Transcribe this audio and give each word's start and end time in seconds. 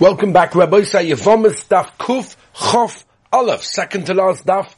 Welcome 0.00 0.32
back, 0.32 0.54
Rabbi 0.54 0.84
Say 0.84 1.10
Yevomis 1.10 1.68
Daf 1.68 1.90
Kuf 1.98 2.34
Chof 2.54 3.04
Aleph, 3.30 3.62
second 3.62 4.06
to 4.06 4.14
last 4.14 4.46
Daf. 4.46 4.74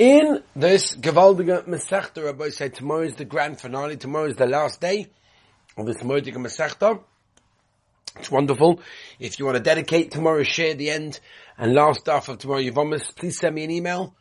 In 0.00 0.42
this 0.56 0.96
Gevaldige 0.96 1.64
Masechta, 1.68 2.24
Rabbi 2.24 2.48
Say 2.48 2.70
tomorrow 2.70 3.02
is 3.02 3.14
the 3.14 3.24
grand 3.24 3.60
finale, 3.60 3.96
tomorrow 3.96 4.24
is 4.24 4.34
the 4.34 4.48
last 4.48 4.80
day 4.80 5.06
of 5.76 5.86
this 5.86 5.98
Moedige 5.98 6.34
Masechta. 6.34 7.00
It's 8.18 8.32
wonderful. 8.32 8.80
If 9.20 9.38
you 9.38 9.44
want 9.44 9.58
to 9.58 9.62
dedicate 9.62 10.10
tomorrow, 10.10 10.42
share 10.42 10.74
the 10.74 10.90
end 10.90 11.20
and 11.56 11.72
last 11.72 12.06
Daf 12.06 12.28
of 12.28 12.38
tomorrow 12.38 12.60
Yevomis, 12.60 13.14
please 13.14 13.38
send 13.38 13.54
me 13.54 13.62
an 13.62 13.70
email. 13.70 14.16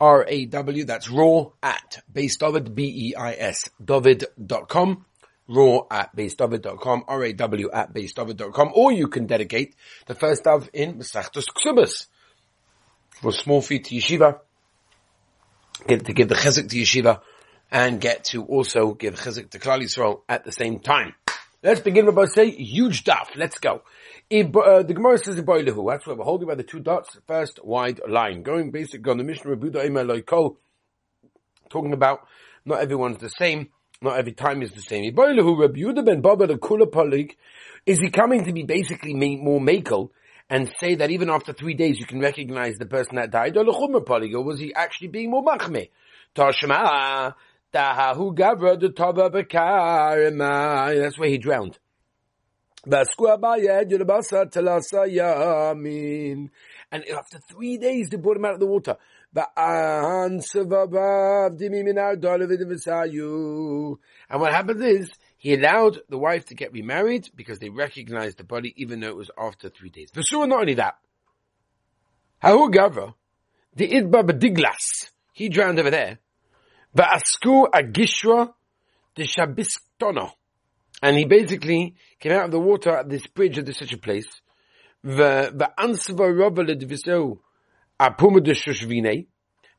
R-A-W, 0.00 0.84
that's 0.84 1.10
raw 1.10 1.44
at 1.62 2.02
base 2.12 2.38
David, 2.38 2.74
B-E-I-S, 2.74 3.70
David.com 3.84 5.06
raw 5.48 5.80
at 5.90 6.14
beisdovid.com, 6.16 7.04
R-A-W 7.08 7.70
at 7.72 7.92
beisdovid.com, 7.92 8.72
or 8.74 8.92
you 8.92 9.08
can 9.08 9.26
dedicate 9.26 9.74
the 10.06 10.14
first 10.14 10.46
of 10.46 10.68
in 10.72 10.98
Masechtus 10.98 11.46
Ksubas 11.54 12.06
for 13.20 13.32
small 13.32 13.60
feet 13.62 13.84
to 13.86 13.94
yeshiva, 13.94 14.40
get 15.86 16.04
to 16.06 16.12
give 16.12 16.28
the 16.28 16.34
chizuk 16.34 16.68
to 16.68 16.76
yeshiva, 16.76 17.20
and 17.70 18.00
get 18.00 18.24
to 18.24 18.44
also 18.44 18.94
give 18.94 19.14
chizuk 19.14 19.50
to 19.50 19.58
Klal 19.58 19.82
Yisrael 19.82 20.22
at 20.28 20.44
the 20.44 20.52
same 20.52 20.78
time. 20.80 21.14
Let's 21.62 21.80
begin 21.80 22.06
with 22.06 22.30
say 22.30 22.50
huge 22.50 23.04
daf. 23.04 23.36
Let's 23.36 23.58
go. 23.58 23.82
Uh, 24.32 24.82
the 24.82 24.94
Gemara 24.94 25.18
says 25.18 25.36
Iboilahu. 25.36 25.92
That's 25.92 26.06
why 26.06 26.14
we're 26.14 26.24
holding 26.24 26.48
by 26.48 26.56
the 26.56 26.64
two 26.64 26.80
dots, 26.80 27.16
first 27.28 27.64
wide 27.64 28.00
line. 28.08 28.42
Going 28.42 28.72
basic 28.72 29.06
on 29.06 29.18
the 29.18 29.22
Mishnah 29.22 29.54
Rebuda 29.54 29.84
talking 31.70 31.92
about 31.92 32.26
not 32.64 32.80
everyone's 32.80 33.18
the 33.18 33.30
same. 33.30 33.68
Not 34.02 34.18
every 34.18 34.32
time 34.32 34.62
is 34.62 34.72
the 34.72 34.82
same. 34.82 35.04
Is 37.84 37.98
he 38.00 38.10
coming 38.10 38.44
to 38.44 38.52
be 38.52 38.64
basically 38.64 39.14
more 39.14 39.60
makel 39.60 40.10
and 40.50 40.68
say 40.80 40.96
that 40.96 41.10
even 41.12 41.30
after 41.30 41.52
three 41.52 41.74
days 41.74 42.00
you 42.00 42.06
can 42.06 42.18
recognize 42.18 42.78
the 42.78 42.86
person 42.86 43.14
that 43.14 43.30
died? 43.30 43.56
Or 43.56 43.64
was 44.44 44.58
he 44.58 44.74
actually 44.74 45.08
being 45.08 45.30
more 45.30 45.44
machme? 45.44 45.88
The 46.34 46.54
That's 50.94 51.18
where 51.18 51.28
he 51.28 51.38
drowned. 51.38 51.78
And 52.84 53.04
after 57.08 57.38
three 57.48 57.78
days, 57.78 58.08
they 58.10 58.16
brought 58.16 58.36
him 58.36 58.44
out 58.44 58.54
of 58.54 58.60
the 58.60 58.66
water. 58.66 58.96
And 59.34 60.42
what 64.40 64.52
happened 64.52 64.84
is, 64.84 65.10
he 65.38 65.54
allowed 65.54 66.00
the 66.08 66.18
wife 66.18 66.44
to 66.46 66.54
get 66.54 66.72
remarried 66.72 67.30
because 67.34 67.58
they 67.58 67.70
recognized 67.70 68.38
the 68.38 68.44
body 68.44 68.74
even 68.76 69.00
though 69.00 69.08
it 69.08 69.16
was 69.16 69.30
after 69.38 69.70
three 69.70 69.88
days. 69.90 70.10
Vesura, 70.12 70.46
not 70.46 70.60
only 70.60 70.74
that. 70.74 70.96
The 73.74 73.88
Idba 73.88 75.08
he 75.32 75.48
drowned 75.48 75.78
over 75.78 75.90
there. 75.90 76.18
Va'asku 76.96 77.70
Agishra, 77.70 78.52
the 79.16 79.22
Shabistono. 79.22 80.32
And 81.02 81.16
he 81.16 81.24
basically 81.24 81.94
came 82.20 82.32
out 82.32 82.44
of 82.44 82.50
the 82.50 82.60
water 82.60 82.90
at 82.90 83.08
this 83.08 83.26
bridge 83.26 83.58
at 83.58 83.64
this 83.64 83.78
such 83.78 83.94
a 83.94 83.98
place. 83.98 84.26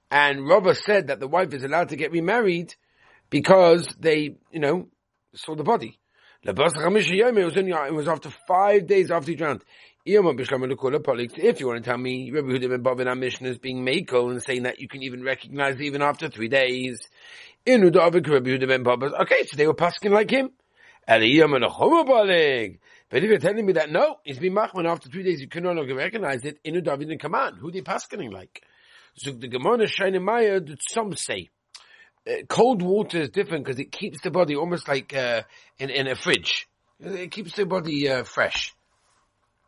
And 0.09 0.47
Rava 0.47 0.75
said 0.75 1.07
that 1.07 1.19
the 1.19 1.27
wife 1.27 1.53
is 1.53 1.63
allowed 1.63 1.89
to 1.89 1.95
get 1.95 2.11
remarried 2.11 2.73
because 3.29 3.87
they, 3.99 4.35
you 4.51 4.59
know, 4.59 4.87
saw 5.35 5.55
the 5.55 5.63
body. 5.63 5.99
It 6.45 6.55
was, 6.57 6.77
only, 6.77 7.71
it 7.71 7.93
was 7.93 8.07
after 8.07 8.29
five 8.47 8.87
days 8.87 9.11
after 9.11 9.31
he 9.31 9.35
drowned. 9.35 9.63
If 10.05 10.13
you 10.13 10.23
want 10.23 10.37
to 10.37 10.45
tell 10.45 11.97
me 11.97 12.31
Rabbi 12.31 12.47
Huda 12.47 12.69
ben 12.69 12.81
Bavin 12.81 13.07
our 13.07 13.15
mission 13.15 13.45
is 13.45 13.57
being 13.57 13.85
makel 13.85 14.31
and 14.31 14.43
saying 14.43 14.63
that 14.63 14.79
you 14.79 14.87
can 14.89 15.01
even 15.03 15.23
recognize 15.23 15.81
even 15.81 16.01
after 16.01 16.29
three 16.29 16.49
days. 16.49 16.99
Okay, 17.65 17.85
so 17.87 19.55
they 19.55 19.67
were 19.67 19.73
pasking 19.73 20.11
like 20.11 20.29
him. 20.29 20.51
But 23.13 23.23
if 23.23 23.29
you're 23.29 23.37
telling 23.37 23.63
me 23.63 23.73
that 23.73 23.91
no, 23.91 24.15
it's 24.25 24.39
been 24.39 24.55
machman 24.55 24.89
after 24.89 25.07
three 25.07 25.21
days, 25.21 25.39
you 25.39 25.47
can 25.47 25.61
no 25.61 25.71
longer 25.71 25.93
recognize 25.93 26.43
it. 26.45 26.57
Inu 26.63 26.83
David 26.83 27.11
and 27.11 27.19
command. 27.19 27.57
Who 27.59 27.69
they 27.69 27.81
paskening 27.81 28.33
like? 28.33 28.63
So 29.13 29.33
the 29.33 29.47
Gemara 29.47 29.87
Maya 30.19 30.59
that 30.59 30.79
some 30.89 31.15
say 31.15 31.51
uh, 32.27 32.37
cold 32.49 32.81
water 32.81 33.21
is 33.21 33.29
different 33.29 33.65
because 33.65 33.79
it 33.79 33.91
keeps 33.91 34.19
the 34.21 34.31
body 34.31 34.55
almost 34.55 34.87
like 34.87 35.15
uh, 35.15 35.43
in 35.77 35.91
in 35.91 36.07
a 36.07 36.15
fridge. 36.15 36.67
It 36.99 37.29
keeps 37.29 37.55
the 37.55 37.67
body 37.67 38.09
uh, 38.09 38.23
fresh. 38.23 38.73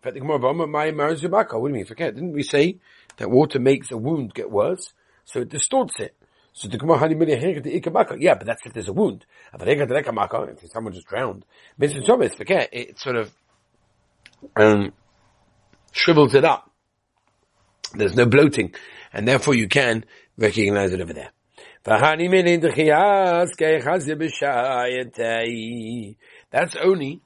But 0.01 0.16
the 0.16 0.22
Gemara 0.22 0.66
Maya 0.66 0.91
What 0.95 1.19
do 1.19 1.67
you 1.67 1.69
mean? 1.69 1.85
Forget? 1.85 2.16
Didn't 2.16 2.33
we 2.33 2.41
say 2.41 2.79
that 3.17 3.29
water 3.29 3.59
makes 3.59 3.91
a 3.91 3.97
wound 3.97 4.33
get 4.33 4.50
worse? 4.50 4.91
So 5.25 5.41
it 5.41 5.50
distorts 5.50 6.00
it. 6.00 6.16
So 6.58 6.70
the 6.70 6.78
Gemara 6.78 7.00
the 7.10 8.18
Yeah, 8.18 8.36
but 8.36 8.48
that's 8.48 8.66
if 8.66 8.72
there's 8.72 8.88
a 8.88 8.94
wound. 8.94 9.26
If 9.54 10.72
someone 10.72 10.94
just 10.94 11.06
drowned, 11.06 11.46
forget 11.78 12.70
it 12.72 12.98
sort 12.98 13.18
of 13.18 13.36
um, 14.56 14.94
shrivels 15.92 16.34
it 16.34 16.46
up. 16.46 16.72
There's 17.94 18.16
no 18.16 18.26
bloating, 18.26 18.74
and 19.12 19.28
therefore 19.28 19.54
you 19.54 19.68
can 19.68 20.06
recognize 20.38 20.94
it 20.94 21.02
over 21.02 21.12
there. 21.12 21.32
That's 26.52 26.76
only 26.82 27.22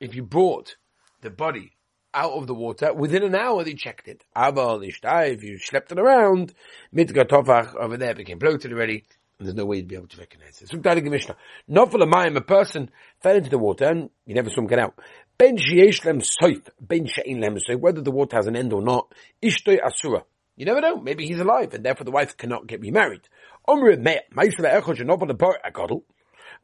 if 0.00 0.16
you 0.16 0.24
brought 0.24 0.74
the 1.20 1.30
body 1.30 1.76
out 2.14 2.32
of 2.32 2.46
the 2.46 2.54
water 2.54 2.92
within 2.92 3.22
an 3.22 3.34
hour 3.34 3.64
they 3.64 3.74
checked 3.74 4.08
it. 4.08 4.24
If 4.36 5.42
you 5.42 5.58
slept 5.58 5.92
it 5.92 5.98
around, 5.98 6.54
mitgatofach 6.94 7.74
over 7.74 7.96
there 7.96 8.14
became 8.14 8.38
bloated 8.38 8.72
already, 8.72 9.04
and 9.38 9.46
there's 9.46 9.54
no 9.54 9.64
way 9.64 9.76
you'd 9.78 9.88
be 9.88 9.96
able 9.96 10.08
to 10.08 10.18
recognize 10.18 10.60
it. 10.62 10.72
Not 11.68 11.90
for 11.90 11.98
the 11.98 12.06
mayim, 12.06 12.36
a 12.36 12.40
person 12.40 12.90
fell 13.22 13.36
into 13.36 13.50
the 13.50 13.58
water 13.58 13.86
and 13.86 14.10
you 14.26 14.34
never 14.34 14.50
saw 14.50 14.60
him 14.60 14.66
get 14.66 14.78
out. 14.78 14.94
Ben 15.38 15.56
sheyesh 15.56 16.04
lem 16.04 16.20
soif, 16.20 16.68
ben 16.80 17.06
she'in 17.06 17.40
lem 17.40 17.56
soif, 17.56 17.80
whether 17.80 18.02
the 18.02 18.10
water 18.10 18.36
has 18.36 18.46
an 18.46 18.56
end 18.56 18.72
or 18.72 18.82
not, 18.82 19.12
ishtoi 19.42 19.78
asura. 19.84 20.24
You 20.56 20.66
never 20.66 20.82
know. 20.82 20.96
Maybe 20.96 21.26
he's 21.26 21.40
alive, 21.40 21.72
and 21.72 21.82
therefore 21.82 22.04
the 22.04 22.10
wife 22.10 22.36
cannot 22.36 22.66
get 22.66 22.80
remarried. 22.80 23.26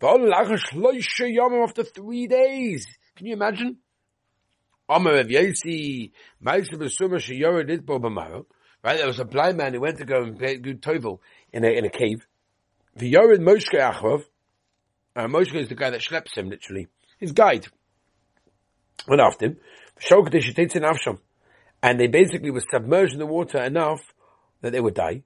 After 0.02 1.84
three 1.84 2.26
days. 2.26 2.86
Can 3.16 3.26
you 3.26 3.32
imagine? 3.32 3.78
Right, 8.84 8.98
there 8.98 9.06
was 9.06 9.18
a 9.18 9.24
blind 9.24 9.56
man 9.56 9.74
who 9.74 9.80
went 9.80 9.98
to 9.98 10.04
go 10.04 10.22
and 10.22 10.38
play 10.38 10.58
good 10.58 10.80
tovel 10.80 11.20
in 11.52 11.64
a, 11.64 11.68
in 11.68 11.84
a 11.84 11.90
cave. 11.90 12.24
The 12.94 13.08
Yored 13.08 13.40
Moshe 13.40 13.74
Achrav, 13.74 14.24
uh, 15.16 15.26
Moshe 15.26 15.54
is 15.56 15.68
the 15.68 15.74
guy 15.74 15.90
that 15.90 16.02
schleps 16.02 16.36
him, 16.36 16.48
literally. 16.50 16.86
His 17.18 17.32
guide 17.32 17.66
went 19.08 19.20
after 19.20 19.46
him. 19.46 19.58
And 21.82 22.00
they 22.00 22.06
basically 22.06 22.50
were 22.50 22.62
submerged 22.70 23.14
in 23.14 23.18
the 23.18 23.26
water 23.26 23.58
enough 23.58 24.00
that 24.60 24.72
they 24.72 24.80
would 24.80 24.94
die. 24.94 25.24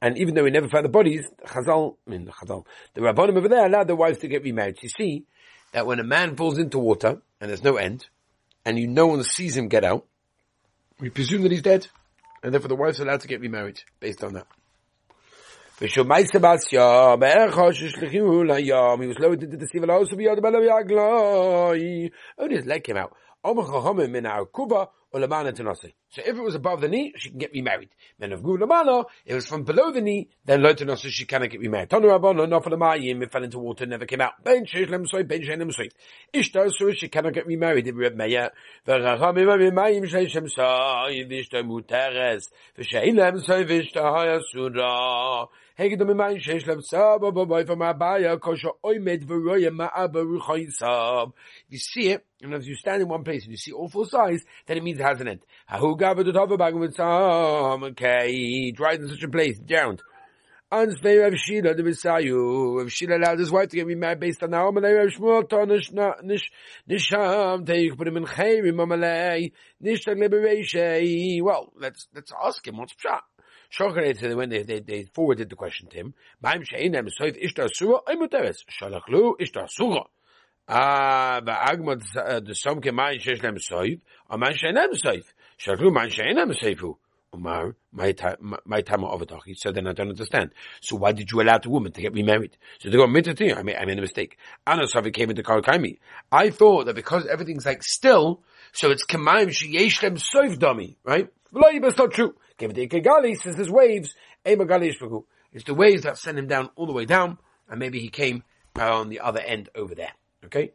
And 0.00 0.18
even 0.18 0.34
though 0.34 0.44
we 0.44 0.50
never 0.50 0.68
found 0.68 0.84
the 0.84 0.90
bodies, 0.90 1.26
Chazal, 1.46 1.96
I 2.06 2.10
mean, 2.10 2.24
the 2.24 2.32
Chazal, 2.32 2.64
the 2.94 3.02
Rabbanim 3.02 3.36
over 3.36 3.48
there 3.48 3.66
allowed 3.66 3.88
their 3.88 3.96
wives 3.96 4.18
to 4.18 4.28
get 4.28 4.42
remarried. 4.42 4.78
You 4.82 4.88
see 4.88 5.26
that 5.72 5.86
when 5.86 6.00
a 6.00 6.04
man 6.04 6.36
falls 6.36 6.58
into 6.58 6.78
water 6.78 7.22
and 7.40 7.50
there's 7.50 7.62
no 7.62 7.76
end, 7.76 8.06
and 8.64 8.78
you 8.78 8.86
no 8.86 9.06
one 9.06 9.22
sees 9.22 9.56
him 9.56 9.68
get 9.68 9.84
out, 9.84 10.06
we 11.00 11.10
presume 11.10 11.42
that 11.42 11.52
he's 11.52 11.62
dead, 11.62 11.86
and 12.42 12.52
therefore 12.52 12.68
the 12.68 12.76
wife's 12.76 12.98
allowed 12.98 13.20
to 13.20 13.28
get 13.28 13.40
remarried 13.40 13.80
based 14.00 14.24
on 14.24 14.32
that. 14.34 14.46
He 15.80 15.86
was 15.86 15.96
lowered 15.96 16.18
into 19.42 19.56
the 19.56 19.66
sea, 19.66 19.78
only 22.38 22.56
his 22.56 22.66
leg 22.66 22.82
came 22.82 22.96
out. 22.96 23.14
So 25.10 25.20
if 25.20 26.36
it 26.36 26.42
was 26.42 26.54
above 26.54 26.82
the 26.82 26.88
knee, 26.88 27.14
she 27.16 27.30
can 27.30 27.38
get 27.38 27.54
me 27.54 27.62
married. 27.62 27.88
Men 28.18 28.32
of 28.32 28.40
if 28.44 29.00
it 29.24 29.34
was 29.34 29.46
from 29.46 29.64
below 29.64 29.90
the 29.90 30.02
knee, 30.02 30.28
then 30.44 30.62
lo 30.62 30.74
Lotanasa, 30.74 31.08
she 31.08 31.24
cannot 31.24 31.48
get 31.48 31.60
remarried. 31.60 31.88
Tanu 31.88 32.06
Rabban, 32.06 32.46
not 32.48 32.62
for 32.62 32.68
the 32.68 32.76
Mayim, 32.76 33.22
it 33.22 33.32
fell 33.32 33.42
into 33.42 33.58
water, 33.58 33.86
never 33.86 34.04
came 34.04 34.20
out. 34.20 34.44
Ben 34.44 34.66
Sheshlem 34.66 35.08
Soy, 35.08 35.22
Ben 35.22 35.40
Shenem 35.40 35.72
Soy. 35.72 35.88
Ishtar 36.34 36.70
so 36.70 36.92
she 36.92 37.08
cannot 37.08 37.32
get 37.32 37.46
remarried. 37.46 37.86
If 37.86 37.96
Reb 37.96 38.16
Meir, 38.16 38.50
V'rachamim 38.86 39.72
Mayim 39.72 40.04
Sheshem 40.06 40.50
Soy, 40.50 41.24
Vishtar 41.24 41.64
Muteres, 41.64 42.50
V'sheilem 42.78 43.42
Soy, 43.42 43.64
Vishtar 43.64 44.42
Hayasura. 44.54 45.48
Hegedom 45.78 46.10
Mayim 46.10 46.42
Sheshlem 46.42 46.82
Sab, 46.82 47.20
Oimed 47.20 49.26
V'roya 49.26 49.70
Ma'aba 49.70 50.24
Ruchai 50.24 50.72
Sab. 50.72 51.32
You 51.68 51.78
see 51.78 52.08
it, 52.08 52.26
and 52.42 52.52
as 52.52 52.66
you 52.66 52.74
stand 52.74 53.02
in 53.02 53.08
one 53.08 53.22
place 53.22 53.44
and 53.44 53.52
you 53.52 53.58
see 53.58 53.70
all 53.70 53.88
four 53.88 54.06
sides, 54.06 54.42
then 54.66 54.76
it 54.76 54.82
means 54.82 54.98
it 54.98 55.04
has 55.04 55.20
an 55.20 55.28
end. 55.28 55.40
Okay, 57.84 58.32
he 58.32 58.72
dried 58.72 59.00
in 59.00 59.08
such 59.08 59.22
a 59.22 59.28
place, 59.28 59.60
drowned. 59.60 60.02
Ansvei 60.70 61.22
Rav 61.22 61.34
Shila 61.34 61.74
the 61.74 61.82
Misayu. 61.82 62.78
Rav 62.78 62.92
Shila 62.92 63.16
allowed 63.16 63.38
his 63.38 63.50
wife 63.50 63.70
to 63.70 63.76
get 63.76 63.86
remarried 63.86 64.20
based 64.20 64.42
on 64.42 64.52
our 64.52 64.70
Amalei 64.70 64.98
Rav 64.98 65.08
Shmuel 65.08 65.48
Tonish 65.48 65.90
Nish 66.22 66.50
Nisham 66.86 67.64
Teich 67.64 67.96
put 67.96 68.06
him 68.06 68.18
in 68.18 68.26
Chayrim 68.26 68.74
Amalei 68.74 69.52
Nish 69.80 70.06
Liberation. 70.06 71.42
Well, 71.42 71.72
let's 71.74 72.06
let's 72.14 72.34
ask 72.44 72.66
him 72.66 72.76
what's 72.76 72.92
pshat. 72.92 73.22
Shocheret 73.70 74.18
said 74.18 74.34
when 74.34 74.48
they, 74.48 74.62
they, 74.62 74.80
they 74.80 75.04
forwarded 75.04 75.50
the 75.50 75.56
question 75.56 75.88
to 75.88 75.96
him, 75.96 76.14
Baim 76.40 76.64
she'inem 76.64 77.08
soif 77.08 77.36
ishtar 77.42 77.68
sura, 77.72 78.00
I'm 78.06 78.20
muteres. 78.20 78.64
Shalachlu 78.70 79.34
ishtar 79.40 79.68
sura. 79.68 80.04
Ah, 80.68 81.40
ba'agmad 81.42 82.44
d'som 82.44 82.78
eh, 82.78 82.80
kemayin 82.80 83.20
shesh 83.20 83.42
lem 83.42 83.56
soif, 83.56 84.00
aman 84.30 84.54
she'enem 84.54 84.92
soif. 84.92 85.24
Shalachlu 85.58 85.92
man 85.92 86.08
she'enem 86.08 86.52
soifu. 86.52 86.96
Umar, 87.34 87.76
my 87.92 88.12
time, 88.12 88.54
my 88.64 88.80
time 88.80 89.04
of 89.04 89.22
said, 89.56 89.74
then 89.74 89.86
I 89.86 89.92
don't 89.92 90.08
understand. 90.08 90.50
So 90.80 90.96
why 90.96 91.12
did 91.12 91.30
you 91.30 91.42
allow 91.42 91.58
the 91.58 91.68
woman 91.68 91.92
to 91.92 92.00
get 92.00 92.14
me 92.14 92.22
married? 92.22 92.56
So 92.80 92.88
they 92.88 92.96
go, 92.96 93.06
Mitati, 93.06 93.54
I 93.54 93.62
made, 93.62 93.76
I 93.76 93.84
made 93.84 93.98
a 93.98 94.00
mistake. 94.00 94.38
Anasavi 94.66 95.12
came 95.12 95.28
into 95.28 95.42
Karakaimi. 95.42 95.98
I 96.32 96.48
thought 96.48 96.86
that 96.86 96.96
because 96.96 97.26
everything's 97.26 97.66
like 97.66 97.82
still, 97.82 98.42
so 98.72 98.90
it's 98.90 99.04
Kamaim 99.04 99.48
Sheyeshlem 99.48 100.18
Soif 100.18 100.56
Dami, 100.56 100.96
right? 101.04 101.28
Well, 101.52 101.80
that's 101.80 101.98
not 101.98 102.12
true. 102.12 102.34
Give 102.58 102.70
it 102.70 102.74
to 102.74 102.86
Ikagali, 102.88 103.40
says 103.40 103.56
there's 103.56 103.70
waves. 103.70 104.14
It's 104.44 105.64
the 105.64 105.74
waves 105.74 106.02
that 106.02 106.18
send 106.18 106.38
him 106.38 106.46
down 106.46 106.70
all 106.76 106.86
the 106.86 106.92
way 106.92 107.04
down, 107.04 107.38
and 107.68 107.78
maybe 107.78 108.00
he 108.00 108.08
came 108.08 108.42
on 108.78 109.08
the 109.08 109.20
other 109.20 109.40
end 109.40 109.70
over 109.74 109.94
there. 109.94 110.12
Okay? 110.44 110.72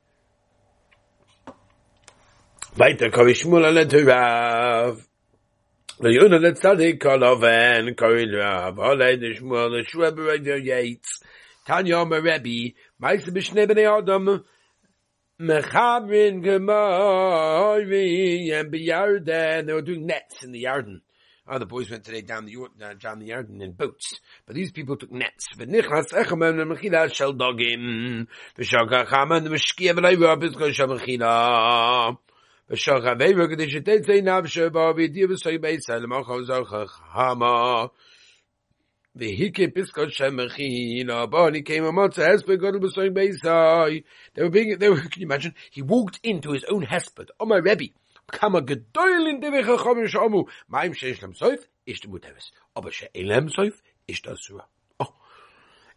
Tanya 11.68 12.04
Rebbe 12.04 12.74
Adam 13.02 14.44
Mechavin 15.42 16.44
Gemoivi 16.44 17.90
and 18.54 18.72
Beyarden. 18.72 19.66
They 19.66 19.74
were 19.74 19.82
doing 19.82 20.06
nets 20.06 20.44
in 20.44 20.52
the 20.52 20.66
Yarden. 20.66 21.02
Oh, 21.48 21.58
the 21.58 21.66
boys 21.66 21.90
went 21.90 22.04
today 22.04 22.22
down 22.22 22.46
the 22.46 22.52
yard, 22.52 22.72
down 23.02 23.20
the 23.20 23.30
Yarden 23.30 23.62
in 23.62 23.72
boats, 23.72 24.20
but 24.46 24.56
these 24.56 24.72
people 24.72 24.96
took 24.96 25.12
nets. 25.12 25.48
V'nichlas 25.58 26.14
echamem 26.14 26.56
lemechila 26.56 27.12
shel 27.12 27.34
dogim 27.34 28.28
v'shagacham 28.58 29.36
and 29.36 29.48
meshkia 29.48 29.94
v'leiva 29.94 30.38
b'zgol 30.40 30.72
shel 30.72 30.88
mechila 30.88 32.16
v'shagaveira 32.70 33.48
k'dei 33.50 33.68
shetei 33.70 34.00
tzei 34.06 34.22
navshe 34.22 34.70
ba'avidiya 34.70 35.28
v'soy 35.28 35.58
beis 35.60 35.88
ha'lemachal 35.90 36.46
zochachama. 36.48 37.90
The 39.15 39.51
piskot 39.51 40.10
shemachina. 40.12 41.30
But 41.30 41.65
came 41.65 41.86
a 41.86 41.92
matzah 41.92 42.36
hesped 42.36 42.60
gadol 42.60 42.80
b'soin 42.80 43.13
beisai. 43.13 44.04
They 44.33 44.42
were 44.42 44.50
being, 44.50 44.80
they 44.80 44.89
were, 44.89 45.01
can 45.01 45.21
you 45.21 45.27
imagine? 45.27 45.54
He 45.69 45.83
walked 45.83 46.19
into 46.24 46.51
his 46.51 46.63
own 46.63 46.88
hesped. 46.88 47.30
Oh 47.39 47.45
my 47.45 47.57
Rebbe. 47.57 47.94
Kama 48.31 48.63
gedoil 48.63 49.30
in 49.30 49.39
devich 49.39 49.65
hachomim 49.65 50.07
shamu. 50.07 50.48
Maim 50.68 50.94
sheish 50.94 51.21
lem 51.21 51.57
ish 51.86 52.01
demutevis. 52.01 52.51
Aber 52.75 52.92
she'elem 52.92 53.50
soif, 53.50 53.75
ish 54.07 54.24
dasura. 54.24 54.65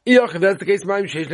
If 0.09 0.41
that's 0.41 0.61
the 0.61 0.65
case, 0.65 0.85
Leichosh, 0.85 1.27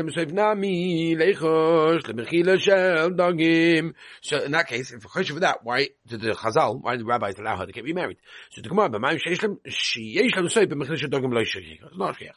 Shel 2.59 3.11
Dogim. 3.11 3.93
So 4.23 4.39
in 4.39 4.53
that 4.53 4.67
case, 4.67 4.93
if 4.93 5.05
a 5.05 5.25
for 5.25 5.41
that, 5.41 5.63
why 5.63 5.91
did 6.07 6.23
the 6.23 6.31
Chazal, 6.31 6.81
why 6.81 6.93
did 6.93 7.01
the 7.01 7.05
rabbis 7.05 7.39
allow 7.39 7.59
her 7.59 7.67
to 7.67 7.73
get 7.73 7.85
remarried? 7.85 8.17
So 8.53 8.63
the 8.63 8.71
Gemara, 8.71 8.89
Mayim 8.89 9.21
Sheish 9.21 9.43
Lem, 9.43 9.59
Sheish 9.69 10.33
Lemesoif 10.33 10.69
Bemechila 10.69 10.97
Shel 10.97 11.11
Dogim 11.11 11.35
Lo 11.35 11.43
It's 11.43 11.99
not 11.99 12.19
Sheish. 12.19 12.31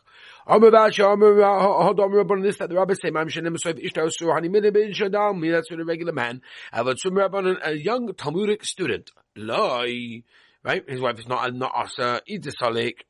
Omer 0.46 0.72
Vasha, 0.72 1.06
Omer 1.06 1.36
Hodomer, 1.36 2.26
Rabban, 2.26 2.44
this, 2.44 2.58
that 2.58 2.68
the 2.68 2.76
rabbis 2.76 3.00
say, 3.02 3.12
that's 5.52 5.70
for 5.70 5.78
the 5.78 5.86
regular 5.86 6.12
man. 6.12 6.42
Avat 6.74 7.00
Sum 7.00 7.14
Rabban, 7.14 7.66
a 7.66 7.78
young 7.78 8.14
Talmudic 8.14 8.66
student. 8.66 9.10
Loi. 9.38 10.22
Right? 10.66 10.84
His 10.90 11.00
wife 11.00 11.18
is 11.18 11.30
not, 11.30 11.54
not 11.54 11.72
Asa, 11.74 12.04
uh, 12.04 12.20
Idisalik 12.30 13.04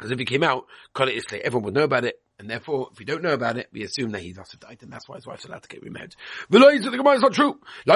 because 0.00 0.12
if 0.12 0.18
he 0.18 0.24
came 0.24 0.42
out, 0.42 0.64
everyone 0.98 1.62
would 1.64 1.74
know 1.74 1.82
about 1.82 2.06
it. 2.06 2.18
And 2.38 2.48
therefore, 2.48 2.88
if 2.90 2.98
we 2.98 3.04
don't 3.04 3.22
know 3.22 3.34
about 3.34 3.58
it, 3.58 3.68
we 3.70 3.82
assume 3.82 4.12
that 4.12 4.22
he's 4.22 4.38
also 4.38 4.56
died, 4.56 4.78
and 4.80 4.90
that's 4.90 5.06
why 5.06 5.16
his 5.16 5.26
wife's 5.26 5.44
allowed 5.44 5.62
to 5.62 5.68
get 5.68 5.82
remarried. 5.82 6.14
The 6.48 6.58
Gemara 6.58 7.16
is 7.16 7.20
not 7.20 7.34
true. 7.34 7.60
The 7.84 7.92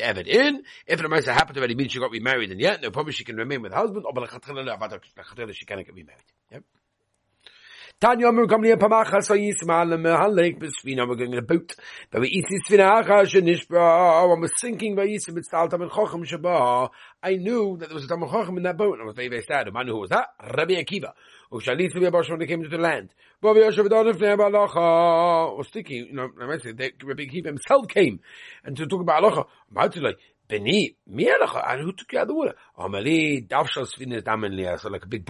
Evid 0.00 0.26
in. 0.26 0.64
If 0.84 1.00
the 1.00 1.08
Mesa 1.08 1.32
happened 1.32 1.58
already 1.58 1.76
means 1.76 1.92
she 1.92 2.00
got 2.00 2.10
remarried, 2.10 2.50
and 2.50 2.60
yet, 2.60 2.82
no 2.82 2.90
problem, 2.90 3.12
she 3.12 3.22
can 3.22 3.36
remain 3.36 3.62
with 3.62 3.70
her 3.70 3.78
husband, 3.78 4.04
or 4.04 4.12
she 5.52 5.64
cannot 5.64 5.86
get 5.86 5.94
remarried. 5.94 6.24
Yep. 6.50 6.64
Tanya 8.00 8.28
Amr 8.28 8.46
Kamli 8.46 8.76
Pamacha 8.76 9.20
so 9.24 9.34
Yismal 9.34 9.98
Mehalek 9.98 10.60
Besvina 10.60 11.08
we're 11.08 11.16
going 11.16 11.32
in 11.32 11.38
a 11.40 11.42
boat. 11.42 11.74
But 12.12 12.20
we 12.20 12.28
eat 12.28 12.44
this 12.48 12.62
Vinacha 12.70 13.26
Shenishbra 13.26 14.28
when 14.30 14.40
we're 14.40 14.48
sinking 14.56 14.94
by 14.94 15.08
Yisim 15.08 15.34
with 15.34 15.50
Saltam 15.52 15.82
and 15.82 15.90
Chochem 15.90 16.24
Shabbat. 16.24 16.90
I 17.24 17.34
knew 17.34 17.76
that 17.76 17.88
there 17.88 17.96
was 17.96 18.04
a 18.04 18.06
Tam 18.06 18.20
Chochem 18.20 18.56
in 18.56 18.62
that 18.62 18.76
boat 18.76 18.92
and 18.92 19.02
I 19.02 19.04
was 19.04 19.16
very 19.16 19.26
very 19.26 19.42
sad. 19.42 19.72
Man 19.74 19.88
who 19.88 19.96
was 19.96 20.10
that? 20.10 20.28
Rabbi 20.40 20.74
Akiva. 20.74 21.10
Ushalit 21.50 21.92
Rabbi 21.92 22.06
Abash 22.06 22.30
when 22.30 22.38
they 22.38 22.46
came 22.46 22.62
to 22.62 22.68
the 22.68 22.78
land. 22.78 23.12
Rabbi 23.42 23.58
Yosef 23.58 23.88
Don 23.88 24.06
Ifnei 24.06 24.36
Balacha 24.38 25.58
was 25.58 25.68
thinking, 25.68 26.06
you 26.06 26.12
know, 26.12 26.28
Rabbi 26.36 26.54
Akiva 26.54 27.46
himself 27.46 27.88
came 27.88 28.20
and 28.62 28.76
to 28.76 28.86
talk 28.86 29.00
about 29.00 29.24
Halacha. 29.24 30.14
Beni, 30.48 30.96
like 34.90 35.04
a 35.04 35.06
big 35.06 35.26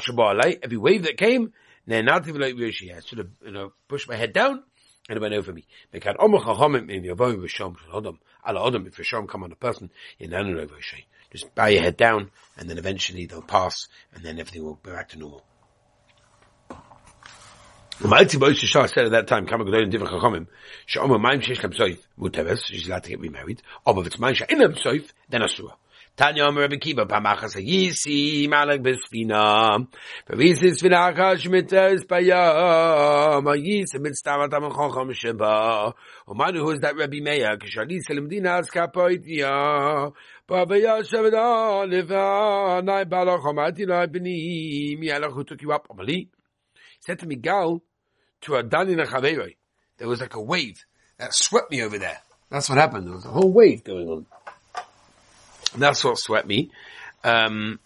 Shabalai, 0.00 0.58
every 0.62 0.76
wave 0.76 1.02
that 1.02 1.16
came, 1.16 1.52
should 1.88 3.18
have, 3.18 3.30
you 3.44 3.50
know, 3.50 3.72
pushed 3.88 4.08
my 4.08 4.14
head 4.14 4.32
down, 4.32 4.62
and 5.08 5.16
it 5.16 5.20
went 5.20 5.34
over 5.34 5.52
me. 5.52 5.66
Mekat 5.92 6.16
Omach 6.18 6.44
Chachamim 6.44 6.88
in 6.90 7.02
Yavoy 7.02 7.34
Vishom 7.34 7.76
Adam, 7.92 8.20
Ala 8.48 8.68
Adam, 8.68 8.86
if 8.86 8.96
Vishom 8.96 9.28
come 9.28 9.42
on 9.42 9.50
a 9.50 9.56
person, 9.56 9.90
in 10.20 10.30
Nanu 10.30 10.70
Rishi. 10.72 11.06
Just 11.32 11.52
bow 11.54 11.66
your 11.66 11.82
head 11.82 11.96
down, 11.96 12.30
and 12.56 12.70
then 12.70 12.78
eventually 12.78 13.26
they'll 13.26 13.42
pass, 13.42 13.88
and 14.14 14.24
then 14.24 14.38
everything 14.38 14.62
will 14.62 14.74
go 14.74 14.92
back 14.92 15.08
to 15.08 15.18
normal. 15.18 15.42
Malti 18.02 18.36
Moshe 18.36 18.66
Shah 18.66 18.86
said 18.86 19.04
at 19.04 19.10
that 19.12 19.26
time, 19.28 19.46
Kama 19.46 19.64
Gedolim 19.64 19.88
Divrei 19.92 20.08
Chachamim, 20.08 20.48
She'omer 20.86 21.20
Maim 21.20 21.40
Sheish 21.40 21.62
Lem 21.62 21.70
Soif, 21.70 21.98
Muteves, 22.18 22.64
she's 22.64 22.88
allowed 22.88 23.04
to 23.04 23.10
get 23.10 23.20
remarried, 23.20 23.62
or 23.86 24.00
if 24.00 24.08
it's 24.08 24.18
Maim 24.18 24.34
She'in 24.34 24.58
Lem 24.58 24.72
Soif, 24.72 25.08
then 25.28 25.42
Asura. 25.42 25.74
Tanya 26.16 26.46
Omer 26.46 26.62
Rebbe 26.62 26.78
Kiva, 26.78 27.06
Pamachas 27.06 27.54
Yisi, 27.54 28.48
Malak 28.48 28.80
Besfina, 28.80 29.86
Pavisis 30.28 30.82
Vinacha 30.82 31.36
Shmitas 31.36 32.04
Bayam, 32.04 33.44
Yisi 33.44 33.98
Mitztavat 33.98 34.52
Am 34.52 34.68
Chacham 34.72 35.12
Sheba, 35.12 35.94
Omanu 36.26 36.56
who 36.56 36.70
is 36.72 36.80
that 36.80 36.96
Rebbe 36.96 37.22
Meir, 37.22 37.56
Kishali 37.56 38.00
Selim 38.00 38.28
Dinas 38.28 38.68
Kapoitia, 38.68 40.12
Baba 40.48 40.74
Yashaved 40.74 41.34
Oliva, 41.34 42.82
Nai 42.82 43.04
Balach 43.04 43.44
Omati 43.44 43.86
Nai 43.86 44.06
Bini, 44.06 44.96
Mialach 45.00 45.32
who 45.32 45.44
took 45.44 45.62
you 45.62 45.70
up, 45.70 45.86
Omali, 45.86 46.26
said 46.98 47.20
to 47.20 47.26
me, 47.26 47.36
Gal, 47.36 47.80
to 48.42 48.56
a 48.56 48.64
Dani 48.64 48.96
Nachaveroi. 48.96 49.56
There 49.98 50.08
was 50.08 50.20
like 50.20 50.34
a 50.34 50.40
wave 50.40 50.84
that 51.18 51.34
swept 51.34 51.70
me 51.70 51.82
over 51.82 51.98
there. 51.98 52.18
That's 52.50 52.68
what 52.68 52.78
happened. 52.78 53.06
There 53.06 53.14
was 53.14 53.24
a 53.24 53.30
whole 53.30 53.52
wave 53.52 53.84
going 53.84 54.08
on. 54.08 54.26
And 55.72 55.82
that's 55.82 56.04
what 56.04 56.18
swept 56.18 56.46
me. 56.46 56.70
Um, 57.24 57.78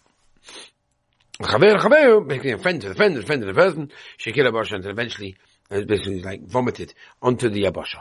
Chaver, 1.40 1.76
Chaver, 1.78 2.26
making 2.26 2.54
a 2.54 2.58
friend 2.58 2.80
to 2.80 2.88
the 2.88 2.94
friend, 2.94 3.14
to 3.14 3.20
the 3.20 3.26
friend 3.26 3.42
to 3.42 3.46
the 3.46 3.54
person, 3.54 3.92
Shekil 4.18 4.50
Abasha, 4.50 4.74
until 4.74 4.90
eventually, 4.90 5.36
it 5.70 5.76
was 5.76 5.84
basically 5.84 6.22
like 6.22 6.42
vomited 6.42 6.94
onto 7.20 7.48
the 7.50 7.64
Abasha. 7.64 8.00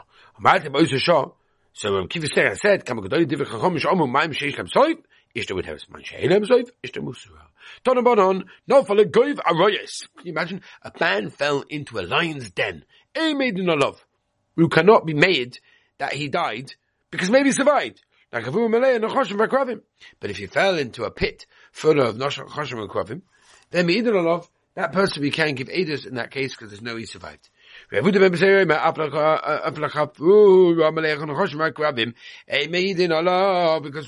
So 1.74 1.96
um, 1.96 2.08
Kiva 2.08 2.50
I 2.50 2.54
said, 2.54 2.86
Kama 2.86 3.02
Gedoli 3.02 3.26
Divrei 3.26 3.46
Chachom 3.46 3.78
Shomu 3.78 4.10
Maim 4.10 4.32
Sheish 4.32 4.56
Soif, 4.72 4.96
Ishta 5.36 5.54
would 5.54 5.66
have 5.66 5.80
Man 5.90 6.02
Shein 6.02 6.30
Lem 6.30 6.44
Soif, 6.44 6.70
Ishta 6.82 7.02
Musura. 7.02 7.42
Tonabonon, 7.84 8.44
no 8.66 8.82
for 8.82 8.96
the 8.96 9.04
Goiv 9.04 9.38
Arroyes. 9.44 10.08
Can 10.16 10.26
you 10.26 10.32
imagine? 10.32 10.62
A 10.82 10.90
man 10.98 11.28
fell 11.30 11.62
into 11.68 11.98
a 11.98 12.02
lion's 12.02 12.50
den. 12.50 12.84
A 13.14 13.34
made 13.34 13.58
in 13.58 13.66
love. 13.66 14.04
Who 14.56 14.68
cannot 14.68 15.04
be 15.04 15.12
made 15.12 15.58
that 15.98 16.14
he 16.14 16.28
died 16.28 16.72
because 17.10 17.30
maybe 17.30 17.50
he 17.50 17.52
survived. 17.52 18.02
And. 18.32 18.44
But 20.20 20.30
if 20.30 20.36
he 20.36 20.46
fell 20.46 20.78
into 20.78 21.04
a 21.04 21.10
pit 21.10 21.46
full 21.72 22.00
of 22.00 22.16
Noshim 22.16 22.88
Kravim, 22.88 23.22
then 23.70 23.86
love 24.24 24.50
that 24.74 24.92
person 24.92 25.22
we 25.22 25.30
can 25.30 25.54
give 25.54 25.68
Edus 25.68 26.06
in 26.06 26.14
that 26.14 26.30
case 26.30 26.54
because 26.54 26.70
there's 26.70 26.82
no 26.82 26.96
he 26.96 27.06
survived. 27.06 27.48
Because 27.88 28.02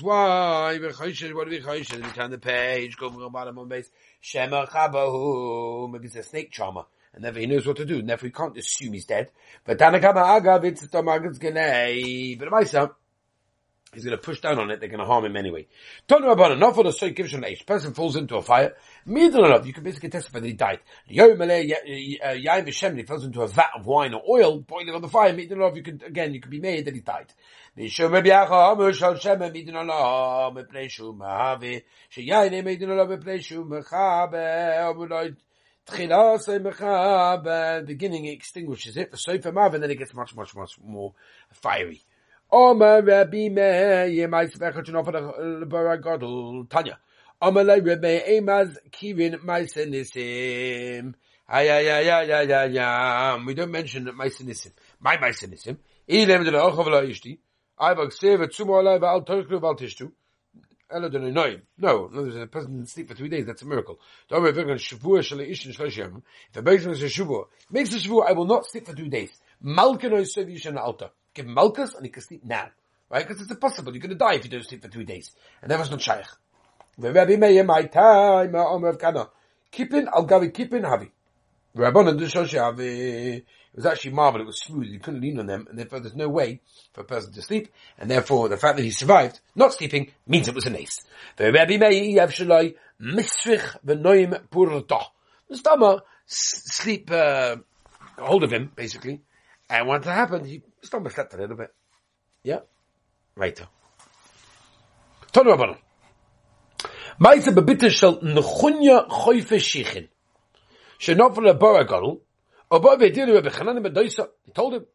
why? 0.01 0.77
What 0.77 1.47
do 1.47 1.49
we? 1.49 1.57
We 1.57 1.61
turn 1.61 2.31
the 2.31 2.39
page, 2.41 2.97
go 2.97 3.09
from 3.09 3.31
bottom 3.31 3.57
on 3.57 3.69
base. 3.69 3.89
Shema 4.19 4.65
chabahu. 4.65 5.89
Maybe 5.91 6.07
it's 6.07 6.15
a 6.17 6.23
snake 6.23 6.51
charmer. 6.51 6.83
And 7.13 7.23
never 7.23 7.39
he 7.39 7.47
knows 7.47 7.65
what 7.65 7.77
to 7.77 7.85
do. 7.85 8.01
Never 8.01 8.25
he 8.25 8.31
can't 8.31 8.57
assume 8.57 8.93
he's 8.93 9.05
dead. 9.05 9.31
But 9.63 9.79
Tanakama 9.79 10.41
Agav, 10.41 10.65
it's 10.65 10.85
Tomagas 10.87 11.39
Genei. 11.39 12.37
But 12.37 12.51
myself, 12.51 12.91
He's 13.93 14.03
going 14.03 14.15
to 14.15 14.21
push 14.21 14.39
down 14.39 14.59
on 14.59 14.69
it. 14.69 14.79
They're 14.79 14.89
going 14.89 14.99
to 14.99 15.05
harm 15.05 15.25
him 15.25 15.35
anyway. 15.35 15.67
Know 16.09 16.29
about 16.29 16.51
enough 16.51 16.77
of 16.77 16.85
the 16.85 16.91
soy 16.91 17.11
kivshon 17.11 17.43
age. 17.45 17.65
Person 17.65 17.93
falls 17.93 18.15
into 18.15 18.35
a 18.35 18.41
fire. 18.41 18.75
Enough. 19.07 19.65
You 19.65 19.73
can 19.73 19.83
basically 19.83 20.09
testify 20.09 20.39
that 20.39 20.47
he 20.47 20.53
died. 20.53 20.79
Uh, 21.09 21.13
Yain 21.13 22.67
v'shem. 22.67 22.97
He 22.97 23.03
falls 23.03 23.25
into 23.25 23.41
a 23.41 23.47
vat 23.47 23.71
of 23.75 23.85
wine 23.87 24.13
or 24.13 24.21
oil 24.29 24.59
boiling 24.59 24.93
on 24.93 25.01
the 25.01 25.07
fire. 25.07 25.29
Enough. 25.29 25.75
You 25.75 25.83
can 25.83 26.01
again. 26.05 26.33
You 26.33 26.39
can 26.39 26.51
be 26.51 26.59
made 26.59 26.85
that 26.85 26.93
he 26.93 27.01
died. 27.01 27.33
Beginning 37.85 38.25
extinguishes 38.25 38.97
it, 38.97 39.11
the 39.11 39.17
sofa 39.17 39.49
and 39.49 39.83
then 39.83 39.91
it 39.91 39.97
gets 39.97 40.13
much, 40.13 40.35
much, 40.35 40.55
much 40.55 40.79
more 40.83 41.13
fiery. 41.51 42.03
Omer 42.51 43.03
Rabbi 43.03 43.49
Meir, 43.49 44.27
Meis 44.27 44.55
Vechot 44.55 44.83
the 44.83 44.91
Lebara 44.91 45.93
uh, 45.93 46.01
Godel, 46.01 46.67
Tanya. 46.67 46.97
Omer 47.39 47.63
Rabbi 47.63 48.21
Emaz 48.27 48.75
Kirin 48.91 49.43
Meis 49.43 49.75
Nisim. 49.75 51.13
Ay, 51.47 51.69
ay, 51.69 51.89
ay, 51.91 52.09
ay, 52.09 52.31
ay, 52.31 52.51
ay, 52.51 52.77
ay. 52.79 53.43
We 53.45 53.53
don't 53.53 53.69
mention 53.69 54.05
that 54.05 54.17
Meis 54.17 54.39
Nisim. 54.39 54.71
My 54.99 55.19
Meis 55.19 55.43
Nisim. 55.43 55.77
Ilem 56.09 56.43
de 56.43 56.49
Loch 56.49 56.79
of 56.79 56.87
La 56.87 57.01
Ishti. 57.01 57.37
Ayvak 57.79 58.11
Seve 58.11 58.47
Tzumo 58.47 58.81
Alay 58.81 58.99
Val 58.99 59.21
Torklu 59.23 59.61
Val 59.61 59.75
Tishtu. 59.75 60.11
Ella 60.91 61.07
don't 61.07 61.31
know. 61.31 61.55
No, 61.77 62.09
no, 62.11 62.23
there's 62.23 62.35
a 62.35 62.47
person 62.47 62.77
didn't 62.77 62.89
sleep 62.89 63.09
for 63.09 63.13
three 63.13 63.29
days. 63.29 63.45
That's 63.45 63.61
a 63.61 63.65
miracle. 63.67 63.99
Don't 64.27 64.41
worry, 64.41 64.53
Shavua 64.53 65.19
Shalei 65.19 65.51
Ishin 65.51 65.75
Shloshim. 65.75 66.23
If 66.49 66.57
a 66.57 66.63
person 66.63 66.93
is 66.93 67.03
a 67.03 67.05
Shavua, 67.05 67.43
makes 67.69 67.93
a 67.93 67.97
Shavua, 67.97 68.27
I 68.27 68.31
will 68.31 68.45
not 68.45 68.65
sleep 68.65 68.87
for 68.87 68.95
two 68.95 69.07
days. 69.07 69.29
Malkanoi 69.63 70.23
Sevi 70.23 70.55
Yishan 70.55 70.77
Alta 70.77 71.11
give 71.33 71.45
him 71.45 71.53
malchus 71.53 71.93
and 71.93 72.05
he 72.05 72.11
can 72.11 72.21
sleep 72.21 72.43
now. 72.43 72.69
Right? 73.09 73.27
Because 73.27 73.41
it's 73.41 73.51
impossible. 73.51 73.93
You're 73.93 74.01
going 74.01 74.09
to 74.11 74.15
die 74.15 74.35
if 74.35 74.43
you 74.43 74.51
don't 74.51 74.63
sleep 74.65 74.83
for 74.83 74.87
three 74.87 75.05
days. 75.05 75.31
And 75.61 75.71
that 75.71 75.79
was 75.79 75.89
not 75.89 76.01
shaykh. 76.01 76.27
Rabbi 76.97 77.37
Meir, 77.37 77.63
my 77.63 77.83
time, 77.83 78.55
Omer 78.55 78.89
of 78.89 78.99
Kana. 78.99 79.29
Kippin, 79.71 80.07
al 80.07 80.27
gavi 80.27 80.53
kippin, 80.53 80.83
havi. 80.83 81.09
Rabbanan 81.75 82.19
Dushoshi 82.19 82.57
It 83.37 83.45
was 83.75 83.85
actually 83.85 84.11
marvelous. 84.11 84.43
It 84.43 84.47
was 84.47 84.61
smooth. 84.61 84.87
You 84.87 84.99
couldn't 84.99 85.21
lean 85.21 85.39
on 85.39 85.45
them, 85.45 85.67
and 85.69 85.77
therefore 85.77 85.99
there's 85.99 86.15
no 86.15 86.27
way 86.27 86.61
for 86.93 87.01
a 87.01 87.05
person 87.05 87.31
to 87.33 87.41
sleep. 87.41 87.69
And 87.97 88.09
therefore, 88.11 88.49
the 88.49 88.57
fact 88.57 88.77
that 88.77 88.83
he 88.83 88.91
survived, 88.91 89.39
not 89.55 89.73
sleeping, 89.73 90.11
means 90.27 90.47
it 90.47 90.55
was 90.55 90.65
an 90.65 90.75
ace. 90.75 90.99
Rabbi 91.39 91.77
Meir, 91.77 91.91
Yav 91.91 92.31
Shalai, 92.31 92.75
Misrich 93.01 93.77
v'noim 93.85 94.41
purta. 94.49 95.05
The 95.47 95.57
stomach, 95.57 96.05
sleep, 96.25 97.09
uh, 97.11 97.57
hold 98.17 98.43
of 98.43 98.51
him, 98.51 98.71
basically. 98.75 99.21
And 99.69 99.87
once 99.87 100.05
it 100.05 100.11
happened, 100.11 100.47
he 100.47 100.63
stomach 100.81 101.13
slept 101.13 101.33
a 101.33 101.37
little 101.37 101.55
bit. 101.55 101.73
Yeah? 102.43 102.59
Right. 103.35 103.59
Tonu 105.31 105.55
Rabbanon. 105.55 105.77
Maisa 107.19 107.53
bebitte 107.53 107.89
shel 107.89 108.19
nechunya 108.19 109.07
choyfe 109.07 109.59
shichin. 109.59 110.07
Shenofel 110.99 111.49
a 111.49 111.53
bara 111.53 111.85
gadol. 111.85 112.21
Oba 112.71 112.97
vedilu 112.97 113.35
Rebbe 113.35 113.49
Chanan 113.49 113.85
Bedoisa. 113.85 114.29
He 114.43 114.51
told 114.51 114.73
him. 114.73 114.85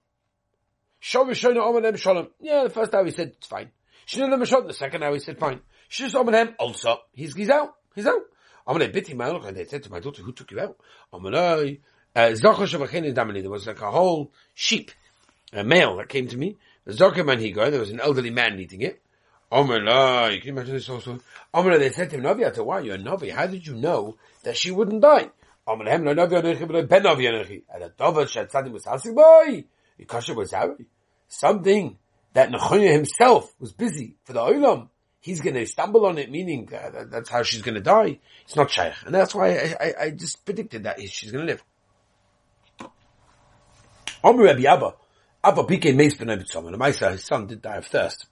Shav 1.03 1.29
Shona 1.31 1.59
Omanem 1.59 1.97
Shalom. 1.97 2.29
Yeah, 2.41 2.65
the 2.65 2.71
first 2.71 2.91
time 2.91 3.05
he 3.05 3.13
said, 3.13 3.33
it's 3.37 3.47
fine. 3.47 3.71
Shinonam 4.07 4.47
Shalom. 4.47 4.67
The 4.67 4.75
second 4.75 5.03
time 5.03 5.13
he 5.13 5.19
said, 5.19 5.39
fine. 5.39 5.61
Shis 5.91 6.15
Omanem 6.15 6.55
also. 6.59 6.99
He's, 7.13 7.35
he's 7.35 7.51
out. 7.51 7.75
He's 7.95 8.07
out. 8.07 8.23
Omanem 8.67 8.93
biti 8.93 9.15
my 9.15 9.29
and 9.29 9.57
they 9.57 9.67
said 9.67 9.83
to 9.83 9.91
my 9.91 10.01
daughter, 10.01 10.23
who 10.23 10.33
took 10.33 10.51
you 10.51 10.61
out? 10.61 10.77
Omanai. 11.13 11.81
There 12.15 12.31
was 12.31 13.67
like 13.67 13.81
a 13.81 13.91
whole 13.91 14.33
sheep 14.55 14.93
a 15.53 15.65
male 15.65 15.97
that 15.97 16.09
came 16.09 16.27
to 16.29 16.37
me. 16.37 16.57
There 16.85 17.11
was 17.11 17.91
an 17.91 18.01
elderly 18.01 18.31
man 18.31 18.59
eating 18.59 18.83
it. 18.83 19.01
Omer 19.51 20.31
you 20.31 20.41
can 20.41 20.51
imagine 20.51 20.75
this 20.75 20.89
also. 20.89 21.21
Omer 21.53 21.79
they 21.79 21.91
said 21.91 22.11
to 22.11 22.17
him, 22.17 22.23
Navi, 22.25 22.65
why 22.65 22.81
you're 22.81 22.97
a 22.97 22.99
Navi, 22.99 23.31
how 23.31 23.47
did 23.47 23.67
you 23.67 23.75
know 23.75 24.17
that 24.43 24.57
she 24.57 24.71
wouldn't 24.71 25.01
die? 25.01 25.31
Omer 25.67 25.89
hem, 25.89 26.05
no 26.05 26.15
Navi 26.15 26.43
Anochi, 26.43 26.67
but 26.67 26.89
Ben 26.89 27.05
Navi 27.05 27.31
Anochi. 27.31 27.63
And 27.73 27.85
the 27.85 27.93
Dover 27.97 28.27
Shed 28.27 28.51
Tzadim 28.51 28.73
was 28.73 28.87
asking, 28.87 29.15
boy, 29.15 29.65
Yikasha 30.01 30.35
was 30.35 30.51
Harry. 30.51 30.87
Something 31.29 31.99
that 32.33 32.51
Nechonya 32.51 32.93
himself 32.93 33.55
was 33.61 33.73
busy 33.73 34.17
for 34.25 34.33
the 34.33 34.41
Olam. 34.41 34.89
He's 35.21 35.41
going 35.41 35.55
to 35.55 35.65
stumble 35.67 36.05
on 36.05 36.19
it, 36.19 36.31
meaning 36.31 36.69
uh, 36.75 37.05
that's 37.11 37.31
how 37.31 37.43
she's 37.45 37.63
going 37.63 37.77
to 37.77 37.81
die. 37.81 38.19
It's 38.45 38.57
not 38.57 38.71
Shaykh. 38.71 38.93
And 39.07 39.15
that's 39.15 39.35
why 39.35 39.57
I, 39.57 39.77
I, 39.81 39.95
I 40.03 40.11
just 40.11 40.45
predicted 40.45 40.83
that 40.85 41.01
she's 41.09 41.31
going 41.31 41.47
to 41.47 41.53
live. 41.53 41.65
Omer 44.25 44.45
Rabbi 44.45 44.65
Abba, 44.65 44.95
Abba 45.45 45.65
Pike 45.65 45.95
Meis 45.95 46.15
Ben 46.17 46.29
Rabbi 46.29 46.45
Tzom, 46.45 46.73
and 46.73 47.13
his 47.13 47.25
son, 47.25 47.47
did 47.47 47.61
die 47.61 47.77
of 47.77 47.87
thirst. 47.87 48.27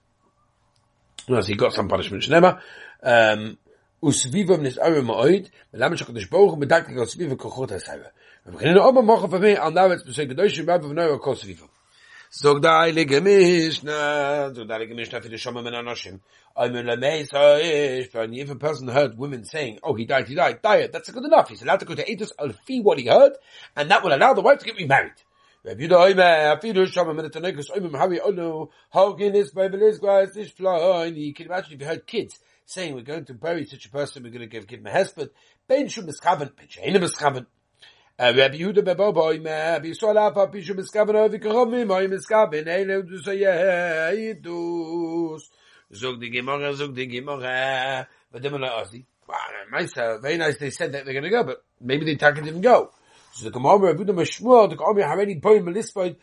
And 1.27 1.37
as 1.37 1.47
he 1.47 1.55
got 1.55 1.71
some 1.71 1.87
punishment, 1.87 2.23
Shnema, 2.23 2.59
um, 3.03 3.59
Usvivam 4.03 4.61
Nis 4.61 4.77
Arim 4.77 5.05
Ma'oid, 5.05 5.49
Melam 5.71 5.95
Shakadosh 5.95 6.29
Baruch, 6.31 6.57
Medaktik 6.57 6.95
Usvivam 6.95 7.37
Kochot 7.37 7.69
HaSayra. 7.69 8.07
Rabbi 8.45 8.63
Chanina 8.63 8.79
Omer 8.79 9.03
Mocha 9.03 9.27
Vavim, 9.27 9.55
Al 9.55 9.71
Naretz, 9.71 10.03
B'Shay 10.03 10.27
Kadosh, 10.27 10.67
Rabbi 10.67 10.87
Vnoi, 10.87 11.19
Kol 11.21 11.35
Svivam. 11.35 11.69
Zog 12.31 12.63
da 12.63 12.87
heilige 12.87 13.21
Mishnah, 13.21 14.51
zog 14.55 14.67
da 14.67 14.79
heilige 14.79 14.95
Mishnah 14.95 15.21
für 15.21 15.29
die 15.29 15.61
men 15.61 15.73
Anoshim. 15.75 16.19
I'm 16.55 16.75
in 16.75 16.87
Lameisoish, 16.87 18.09
if 18.37 18.49
a 18.49 18.55
person 18.55 18.87
heard 18.87 19.15
women 19.15 19.45
saying, 19.45 19.77
oh, 19.83 19.93
he 19.93 20.05
died, 20.05 20.27
he 20.27 20.33
died, 20.33 20.61
died, 20.63 20.91
that's 20.91 21.11
good 21.11 21.25
enough. 21.25 21.49
He's 21.49 21.61
allowed 21.61 21.81
to 21.81 21.85
go 21.85 21.93
to 21.93 22.03
Eidos 22.03 22.31
Alfi, 22.39 22.81
what 22.81 22.97
he 22.97 23.05
heard, 23.05 23.33
and 23.75 23.91
that 23.91 24.03
will 24.03 24.15
allow 24.15 24.33
the 24.33 24.41
wife 24.41 24.57
to 24.59 24.65
get 24.65 24.77
remarried. 24.77 25.13
Rabbi 25.65 25.83
Yehuda 25.83 25.97
Oime, 25.97 26.59
afidu 26.59 26.85
shama 26.91 27.13
min 27.13 27.23
atanegus 27.23 27.71
oime 27.71 27.89
mahavi 27.89 28.19
olu, 28.19 28.67
hogin 28.93 29.33
is 29.33 29.51
by 29.51 29.69
belis 29.69 29.97
guys, 30.01 30.35
ish 30.35 30.53
flain. 30.53 31.15
You 31.15 31.33
can 31.33 31.45
imagine 31.45 31.75
if 31.75 31.79
you 31.79 31.87
heard 31.87 32.05
kids 32.05 32.37
saying, 32.65 32.93
we're 32.93 33.01
going 33.01 33.23
to 33.23 33.33
bury 33.33 33.65
such 33.65 33.85
a 33.85 33.89
person, 33.89 34.23
we're 34.23 34.31
going 34.31 34.41
to 34.41 34.47
give, 34.47 34.67
give 34.67 34.81
him 34.81 34.87
a 34.87 34.89
hesped, 34.89 35.29
ben 35.65 35.87
shum 35.87 36.05
miskaven, 36.05 36.51
ben 36.57 36.67
sheina 36.67 36.97
miskaven. 36.97 37.45
Rabbi 38.19 38.57
Yehuda 38.57 38.83
bebo 38.83 39.13
boime, 39.13 39.45
Rabbi 39.45 39.87
Yisrael 39.87 40.17
afa 40.17 40.47
pishu 40.47 40.75
miskaven, 40.75 41.15
ovi 41.15 41.39
kachomim, 41.41 41.87
oime 41.87 42.11
miskaven, 42.11 42.65
eile 42.65 43.01
udu 43.01 43.23
so 43.23 43.31
yehidus. 43.31 45.43
Zog 45.95 46.19
di 46.19 46.29
gemorah, 46.29 46.73
zog 46.73 46.93
di 46.93 47.07
gemorah, 47.07 48.05
but 48.33 48.41
them 48.41 48.55
are 48.55 48.59
like, 48.59 48.71
oh, 48.73 48.83
Nice, 49.71 49.93
very 49.93 50.37
nice 50.37 50.57
they 50.57 50.69
said 50.69 50.91
that 50.91 51.05
they're 51.05 51.13
going 51.13 51.23
to 51.23 51.29
go, 51.29 51.45
but 51.45 51.63
maybe 51.79 52.03
the 52.03 52.11
attacker 52.11 52.41
didn't 52.41 52.59
go. 52.59 52.91
So 53.35 53.45
the 53.45 53.51
Gemara 53.51 53.95
Abudim 53.95 54.15
Mashmuel, 54.15 54.69
the 54.69 54.75
Gemara 54.75 55.09
already 55.09 55.39
pointed 55.39 55.65
Melispoid, 55.65 56.17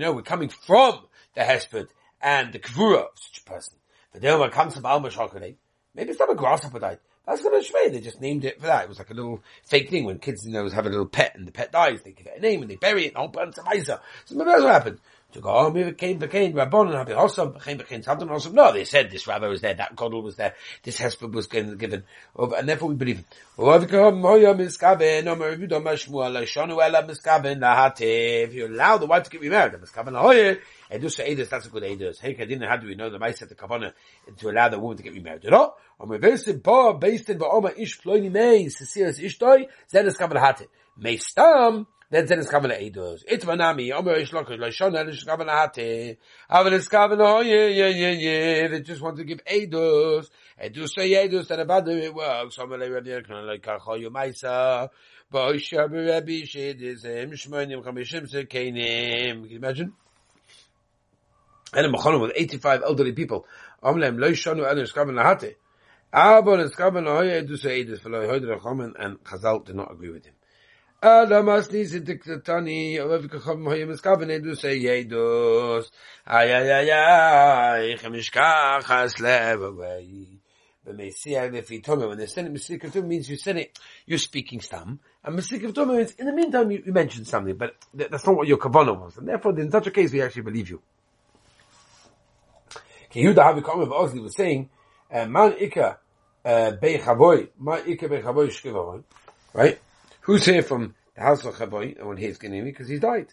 know, 0.00 0.12
we're 0.12 0.22
coming 0.22 0.48
from 0.48 1.00
the 1.34 1.42
Hesped 1.42 1.88
and 2.22 2.50
the 2.50 2.58
Kvura 2.58 3.00
of 3.00 3.10
such 3.16 3.42
a 3.42 3.44
person. 3.44 3.76
The 4.14 4.20
Delma 4.20 4.50
comes 4.50 4.74
from 4.74 4.86
Alma 4.86 5.10
Shokane. 5.10 5.56
Maybe 5.94 6.10
it's 6.10 6.18
not 6.18 6.32
a 6.32 6.34
grasshopper 6.34 6.78
died. 6.78 7.00
That's 7.26 7.42
going 7.42 7.62
to 7.62 7.70
Shmei. 7.70 7.92
They 7.92 8.00
just 8.00 8.22
named 8.22 8.46
it 8.46 8.58
for 8.58 8.68
that. 8.68 8.84
It 8.84 8.88
was 8.88 8.96
like 8.96 9.10
a 9.10 9.14
little 9.14 9.42
fake 9.64 9.90
thing 9.90 10.04
when 10.04 10.18
kids, 10.18 10.46
you 10.46 10.52
know, 10.52 10.66
have 10.70 10.86
a 10.86 10.88
little 10.88 11.04
pet 11.04 11.34
and 11.34 11.46
the 11.46 11.52
pet 11.52 11.72
dies. 11.72 12.00
They 12.00 12.12
give 12.12 12.26
it 12.26 12.38
a 12.38 12.40
name 12.40 12.62
and 12.62 12.70
they 12.70 12.76
bury 12.76 13.04
it 13.04 13.08
and 13.08 13.18
all 13.18 13.28
burn 13.28 13.52
some 13.52 13.66
So 13.66 13.98
maybe 14.30 14.50
that's 14.50 14.62
what 14.62 14.72
happened 14.72 15.00
to 15.32 15.40
go, 15.40 15.50
oh, 15.50 15.70
came, 15.92 16.18
became 16.18 16.54
Rabban 16.54 16.86
and 16.86 17.06
Habi 17.06 17.14
Hossam, 17.14 17.52
became, 17.52 17.76
became 17.76 18.02
something 18.02 18.26
Hossam. 18.28 18.54
No, 18.54 18.72
they 18.72 18.84
said 18.84 19.10
this 19.10 19.26
rabbi 19.26 19.46
was 19.46 19.60
there, 19.60 19.74
that 19.74 19.94
Godel 19.94 20.22
was 20.22 20.36
there, 20.36 20.54
this 20.82 20.98
Hesped 20.98 21.30
was 21.32 21.46
given, 21.46 21.78
and 22.34 22.68
therefore 22.68 22.88
we 22.88 22.94
believe 22.94 23.18
him. 23.18 23.24
If 23.58 23.92
you 28.54 28.66
allow 28.66 28.96
the 28.96 29.06
wife 29.06 29.24
to 29.24 29.30
get 29.30 29.40
remarried, 29.42 29.74
Edus 30.90 31.20
Edus, 31.20 31.50
that's 31.50 31.66
a 31.66 31.68
good 31.68 31.82
Edus. 31.82 32.18
Hey, 32.18 32.34
Kadina, 32.34 32.66
how 32.66 32.78
do 32.78 32.86
we 32.86 32.94
know 32.94 33.10
the 33.10 33.18
mice 33.18 33.42
at 33.42 33.50
the 33.50 33.54
Kavanah 33.54 33.92
to 34.38 34.48
allow 34.48 34.70
the 34.70 34.78
woman 34.78 34.96
to 34.96 35.02
get 35.02 35.12
remarried? 35.12 35.44
You 35.44 35.50
know? 35.50 35.74
Om 36.00 36.08
Reversim 36.08 36.62
Ba, 36.62 36.94
based 36.94 37.28
in 37.28 37.38
Ba'oma 37.38 37.78
Ish 37.78 38.00
Ploini 38.00 38.30
Mei, 38.32 38.64
Sisiris 38.66 39.20
Ishtoi, 39.22 39.66
Zedes 39.92 40.16
Kavanah 40.16 40.40
Hatte. 40.40 40.68
Meistam, 40.98 41.86
then 42.10 42.24
then 42.24 42.38
it's 42.38 42.48
coming 42.48 42.70
to 42.70 42.78
eidos. 42.78 43.22
It's 43.28 43.44
manami. 43.44 43.92
Omer 43.92 44.14
ish 44.14 44.30
lokash 44.30 44.58
loishona 44.58 45.06
ish 45.08 45.24
coming 45.24 45.46
to 45.46 45.70
hate. 45.74 46.18
Aval 46.50 46.72
is 46.72 46.88
coming 46.88 47.20
oh 47.20 47.40
yeah 47.40 47.66
yeah 47.66 47.88
yeah 47.88 48.10
yeah. 48.10 48.68
They 48.68 48.80
just 48.80 49.02
want 49.02 49.18
to 49.18 49.24
give 49.24 49.44
eidos. 49.44 50.30
Eidos 50.62 50.88
say 50.94 51.10
eidos 51.10 51.50
and 51.50 51.60
about 51.60 51.86
it 51.88 52.14
works. 52.14 52.58
Omer 52.58 52.78
le 52.78 52.90
rabbi 52.90 53.10
yekron 53.10 53.46
like 53.46 53.62
kacho 53.62 54.02
yomaisa. 54.02 54.88
Boish 55.30 55.76
rabbi 55.76 56.44
shid 56.46 56.80
is 56.80 57.04
him 57.04 57.32
shmonim 57.32 57.84
chamishim 57.84 58.26
sekeinim. 58.32 59.42
Can 59.42 59.50
you 59.50 59.56
imagine? 59.58 59.92
And 61.74 61.86
a 61.86 61.90
machonim 61.90 62.22
with 62.22 62.32
85 62.34 62.84
elderly 62.84 63.12
people. 63.12 63.46
Omer 63.82 64.00
lem 64.00 64.16
loishonu 64.16 64.66
el 64.66 64.78
ish 64.78 64.92
coming 64.92 65.16
to 65.16 65.22
hate. 65.22 65.56
Aber 66.10 66.58
es 66.58 66.74
coming 66.74 67.06
oh 67.06 67.20
yeah 67.20 67.42
eidos 67.42 67.58
say 67.58 67.84
eidos. 67.84 68.00
For 68.00 68.08
loy 68.08 68.26
hoydre 68.26 68.94
and 68.98 69.22
Chazal 69.24 69.62
did 69.66 69.76
not 69.76 69.92
agree 69.92 70.08
with 70.08 70.24
him. 70.24 70.32
Adamas 71.00 71.70
nisi 71.70 72.00
diktatani, 72.00 72.96
Olev 72.98 73.28
kachom 73.28 73.62
hoyim 73.66 73.90
eskaven 73.94 74.30
edu 74.30 74.58
say 74.58 74.80
yedos. 74.80 75.88
Ay, 76.26 76.52
ay, 76.52 76.72
ay, 76.72 76.90
ay, 76.90 77.96
chemishkach 77.98 78.82
has 78.82 79.20
lev 79.20 79.62
away. 79.62 80.26
But 80.84 80.96
may 80.96 81.10
see 81.10 81.34
how 81.34 81.44
if 81.44 81.70
you 81.70 81.80
told 81.82 82.00
me 82.00 82.06
when 82.06 82.18
they 82.18 82.26
send 82.26 82.48
it 82.48 82.52
Mesik 82.52 82.82
of 82.82 83.04
means 83.06 83.30
you 83.30 83.36
said 83.36 83.58
it, 83.58 83.78
you're 84.06 84.18
speaking 84.18 84.60
stam. 84.60 84.98
And 85.22 85.38
Mesik 85.38 85.62
of 85.62 85.86
means 85.86 86.10
in 86.18 86.26
the 86.26 86.32
meantime 86.32 86.68
you, 86.72 86.82
you 86.84 86.92
mentioned 86.92 87.28
something, 87.28 87.54
but 87.54 87.76
that's 87.94 88.26
not 88.26 88.34
what 88.34 88.48
your 88.48 88.58
kavanah 88.58 88.98
was. 88.98 89.18
And 89.18 89.28
therefore 89.28 89.56
in 89.56 89.70
such 89.70 89.86
a 89.86 89.92
case 89.92 90.10
we 90.10 90.20
actually 90.20 90.42
believe 90.42 90.68
you. 90.68 90.82
Yehuda 93.12 93.36
Havikam 93.36 93.82
of 93.82 93.90
Ozli 93.90 94.20
was 94.20 94.34
saying, 94.34 94.68
uh, 95.12 95.26
Man 95.26 95.54
Ika 95.60 95.98
uh, 96.44 96.72
Beichavoy, 96.82 97.50
Man 97.56 97.82
Ika 97.86 98.08
Beichavoy 98.08 98.48
Shkivavoy, 98.48 99.04
right? 99.52 99.78
Who's 100.28 100.44
here 100.44 100.60
from 100.62 100.94
the 101.14 101.22
house 101.22 101.42
of 101.46 101.56
Chavoy, 101.56 101.98
and 101.98 102.06
when 102.06 102.18
he's 102.18 102.36
getting 102.36 102.62
because 102.62 102.86
he's 102.86 103.00
died. 103.00 103.28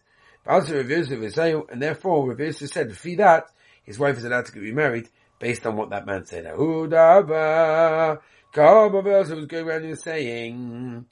And 0.45 1.81
therefore, 1.81 2.31
Rav 2.31 2.55
said, 2.55 2.95
for 2.95 3.15
that, 3.17 3.51
his 3.83 3.99
wife 3.99 4.17
is 4.17 4.23
allowed 4.23 4.45
to 4.45 4.53
get 4.53 4.61
remarried 4.61 5.09
based 5.37 5.65
on 5.65 5.75
what 5.75 5.89
that 5.89 6.05
man 6.05 6.23
said. 6.23 6.45
Yehuda 6.45 7.27
was 8.55 9.45
going 9.45 9.67
around 9.67 9.83
and 9.83 9.99
saying, 9.99 11.05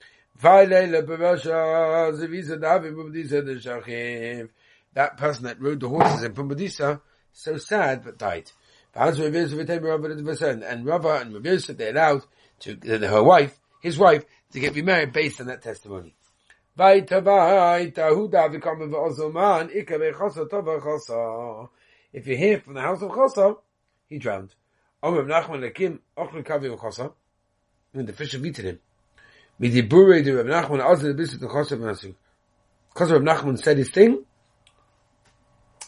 that 4.93 5.17
person 5.17 5.43
that 5.43 5.61
rode 5.61 5.81
the 5.81 5.89
horses 5.89 6.23
in 6.23 6.33
Pumbedisa, 6.33 7.01
so 7.33 7.57
sad, 7.57 8.05
but 8.05 8.17
died. 8.17 8.49
And 8.95 9.19
Rava 10.85 11.13
and 11.15 11.61
said 11.61 11.77
they 11.77 11.89
allowed 11.89 12.23
to, 12.61 12.77
her 13.01 13.23
wife, 13.23 13.59
his 13.81 13.97
wife, 13.97 14.23
to 14.53 14.59
get 14.59 14.75
remarried 14.75 15.11
based 15.11 15.41
on 15.41 15.47
that 15.47 15.61
testimony. 15.61 16.15
If 22.13 22.27
you 22.27 22.37
hear 22.37 22.59
from 22.59 22.75
the 22.75 22.81
house 22.81 23.01
of 23.01 23.09
Chosa, 23.11 23.57
he 24.07 24.19
drowned. 24.19 24.53
When 25.01 25.27
the 28.05 28.13
fish 28.13 28.33
have 28.33 28.45
eaten 28.45 28.65
him. 28.65 28.79
Because 29.59 29.81
Reb 33.11 33.21
Nachman 33.21 33.59
said 33.59 33.77
his 33.77 33.89
thing, 33.89 34.25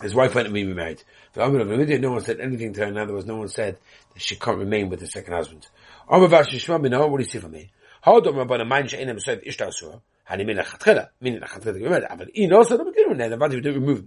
his 0.01 0.13
wife 0.13 0.35
went 0.35 0.53
be 0.53 0.65
remarried. 0.65 1.01
No 1.35 2.11
one 2.11 2.21
said 2.21 2.39
anything 2.39 2.73
to 2.73 2.81
her. 2.81 2.87
In 2.87 2.97
other 2.97 3.13
words, 3.13 3.25
no 3.25 3.37
one 3.37 3.47
said 3.47 3.77
that 4.13 4.21
she 4.21 4.35
can't 4.35 4.57
remain 4.57 4.89
with 4.89 4.99
the 4.99 5.07
second 5.07 5.33
husband. 5.33 5.65
What 6.07 6.29
do 6.29 6.35
you 6.43 7.23
see 7.23 7.39
from 7.39 7.51
me? 7.51 7.71
هادو 8.07 8.31
ما 8.31 8.43
بنا 8.43 8.63
معنش 8.63 8.95
اين 8.95 9.15
مسويف 9.15 9.43
ايش 9.43 9.57
تاسو 9.57 9.99
هاني 10.27 10.45
من 10.45 10.59
الخطخله 10.59 11.09
من 11.21 11.35
الخطخله 11.35 11.77
يمد 11.77 12.03
عمل 12.03 12.31
اي 12.37 12.47
ناس 12.47 12.71
انا 12.71 12.83
بكيرو 12.83 13.11
ان 13.11 13.21
انا 13.21 13.35
بدي 13.35 13.57
بدي 13.57 13.79
موف 13.79 14.01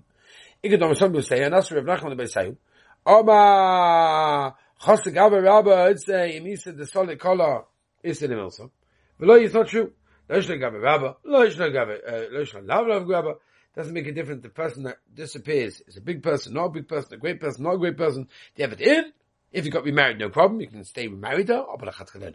ايك 0.64 0.75
دو 0.75 0.88
مسويف 0.88 1.12
بيساي 1.12 1.49
ناس 1.49 1.73
بناخذ 1.73 2.14
بيساي 2.14 2.55
اما 3.09 4.55
خاص 4.76 5.09
جابر 5.09 5.43
رابا 5.43 5.90
اتس 5.90 6.09
يميس 6.09 6.69
ذا 6.69 6.85
سوليد 6.85 7.19
كولر 7.19 7.64
is 8.07 8.23
in 8.23 8.33
also 8.33 8.71
but 9.19 9.43
it's 9.43 9.55
not 9.55 9.67
true 9.67 9.93
Loish 10.31 10.47
Nagabe 10.47 10.83
Rabba, 10.83 11.17
Loish 11.26 11.57
Nagabe, 11.57 11.97
uh, 12.07 12.35
Loish 12.35 12.55
Nagabe 12.55 13.09
Rabba, 13.09 13.35
doesn't 13.75 13.95
make 13.95 14.07
a 14.07 14.12
difference. 14.12 14.43
The 14.43 14.50
person 14.50 14.83
that 14.83 14.99
disappears 15.14 15.81
is 15.87 15.97
a 15.97 16.00
big 16.00 16.23
person, 16.23 16.55
not 16.55 16.67
a 16.67 16.71
big 16.71 16.88
person, 16.88 17.14
a 17.14 17.17
great 17.17 17.40
person, 17.40 17.64
not 17.64 17.75
a 17.75 17.78
great 17.78 17.97
person. 17.97 18.28
They 18.55 18.64
have 18.64 18.73
it 18.73 18.81
in. 18.81 19.12
If 19.52 19.64
you 19.64 19.71
got 19.71 19.85
remarried, 19.85 20.19
no 20.19 20.28
problem. 20.28 20.61
You 20.61 20.67
can 20.67 20.85
stay 20.85 21.09
remarried 21.09 21.47
though. 21.47 21.62
Or, 21.62 21.78
but 21.78 21.88
I 21.88 21.93
can't 21.93 22.14
know. 22.23 22.33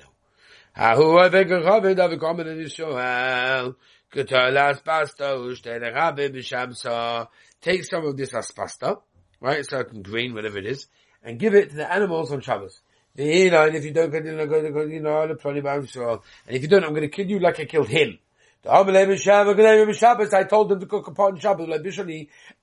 Ahu 0.75 1.19
avek 1.19 1.49
chaved 1.49 1.97
avek 1.97 2.23
omen 2.23 2.47
in 2.47 2.57
Yisrael. 2.57 3.75
Kutalas 4.11 4.83
pasta 4.83 5.23
ushtele 5.23 5.93
rabbe 5.93 6.29
b'shamsa. 6.33 7.27
Take 7.61 7.83
some 7.83 8.05
of 8.05 8.17
this 8.17 8.31
aspasta, 8.31 9.01
right, 9.39 9.65
certain 9.65 10.01
grain, 10.01 10.33
whatever 10.33 10.57
it 10.57 10.65
is, 10.65 10.87
and 11.23 11.39
give 11.39 11.53
it 11.53 11.69
to 11.69 11.75
the 11.75 11.93
animals 11.93 12.31
on 12.31 12.41
Shabbos. 12.41 12.81
You 13.15 13.51
know, 13.51 13.65
and 13.67 13.75
if 13.75 13.85
you 13.85 13.93
don't, 13.93 14.11
you 14.11 14.21
know, 14.23 14.43
you 14.85 14.99
know, 14.99 15.21
and 15.21 15.31
if 15.31 16.61
you 16.63 16.67
don't, 16.67 16.83
I'm 16.83 16.89
going 16.89 17.01
to 17.03 17.09
kill 17.09 17.27
you 17.27 17.39
like 17.39 17.59
I 17.59 17.65
killed 17.65 17.89
him. 17.89 18.17
I 18.65 18.83
told 20.49 20.71
him 20.71 20.79
to 20.79 20.85
cook 20.87 21.07
upon 21.07 21.37
Shabbos, 21.37 21.69